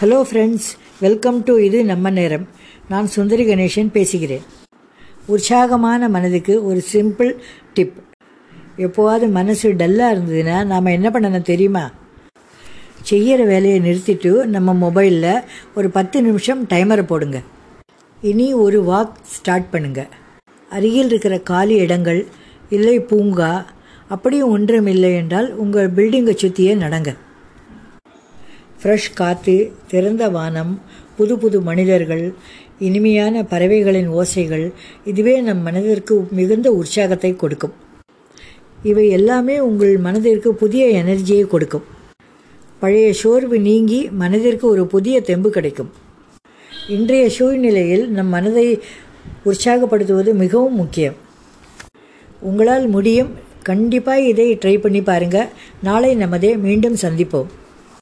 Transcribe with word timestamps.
Hello 0.00 0.18
friends 0.28 0.66
welcome 1.00 1.38
to 1.46 1.54
இது 1.64 1.78
நம்ம 1.84 2.10
நேரம். 2.10 2.44
நான் 2.88 3.06
சுந்தரி 3.06 3.44
கணேசன் 3.46 3.90
பேசுகிறேன். 3.96 4.44
உற்சாகமான 5.32 6.08
மனதுக்கு 6.14 6.54
ஒரு 6.68 6.80
சிம்பிள் 6.92 7.32
டிப் 7.74 7.98
எப்போவாது 8.86 9.26
மனசு 9.30 9.72
டல்லாக 9.80 10.14
இருந்ததுன்னா 10.14 10.56
நாம் 10.72 10.88
என்ன 10.94 11.10
பண்ணணும் 11.10 11.46
தெரியுமா? 11.50 11.84
செய்கிற 13.02 13.44
வேலையை 13.52 13.80
நிறுத்திட்டு 13.88 14.32
நம்ம 14.54 14.76
மொபைலில் 14.84 15.44
ஒரு 15.74 15.90
பத்து 15.90 16.22
நிமிஷம் 16.22 16.64
டைமரை 16.72 17.06
போடுங்க. 17.12 17.40
இனி 18.20 18.48
ஒரு 18.64 18.80
வாக் 18.90 19.14
ஸ்டார்ட் 19.36 19.70
பண்ணுங்கள் 19.72 20.10
அருகில் 20.70 21.10
இருக்கிற 21.12 21.38
காலி 21.52 21.76
இடங்கள் 21.86 22.26
இல்லை 22.78 23.00
பூங்கா 23.00 23.54
அப்படியும் 24.08 24.54
ஒன்றும் 24.58 24.86
இல்லை 24.86 25.14
என்றால் 25.14 25.50
உங்கள் 25.64 25.94
பில்டிங்கை 25.98 26.36
சுற்றியே 26.44 26.74
நடங்க. 26.86 27.12
ஃப்ரெஷ் 28.82 29.14
காற்று 29.14 29.72
திறந்த 29.88 30.28
வானம் 30.28 30.80
புது 31.16 31.38
புது 31.38 31.58
மனிதர்கள் 31.60 32.34
இனிமையான 32.78 33.42
பறவைகளின் 33.42 34.08
ஓசைகள் 34.10 34.72
இதுவே 35.04 35.40
நம் 35.40 35.60
மனதிற்கு 35.62 36.28
மிகுந்த 36.30 36.72
உற்சாகத்தை 36.72 37.36
கொடுக்கும். 37.36 37.74
இவை 38.82 39.08
எல்லாமே 39.08 39.56
உங்கள் 39.58 39.96
மனதிற்கு 39.98 40.54
புதிய 40.54 41.02
எனர்ஜியை 41.02 41.44
கொடுக்கும். 41.46 41.84
பழைய 42.78 43.12
சோர்வு 43.12 43.58
நீங்கி 43.58 44.00
மனதிற்கு 44.22 44.66
ஒரு 44.68 44.86
புதிய 44.86 45.20
தெம்பு 45.20 45.50
கிடைக்கும். 45.50 45.90
இன்றைய 46.88 47.30
சூழ்நிலையில் 47.30 48.10
நம் 48.10 48.28
மனதை 48.28 48.66
உற்சாகப்படுத்துவது 49.44 50.32
மிகவும் 50.34 50.74
முக்கியம். 50.74 51.14
உங்களால் 52.40 52.86
முடியும். 52.86 53.30
கண்டிப்பாக 53.62 54.28
இதை 54.32 54.56
ட்ரை 54.56 54.80
பண்ணி 54.80 55.02
பாருங்கள் 55.02 55.48
நாளை 55.82 56.16
நமதே 56.16 56.58
மீண்டும் 56.58 57.00
சந்திப்போம். 57.02 57.50